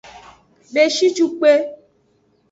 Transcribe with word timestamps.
Beshicukpe. 0.73 1.51